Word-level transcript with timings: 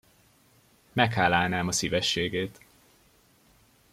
Meghálálnám 0.93 1.67
a 1.67 1.71
szívességét. 1.71 2.59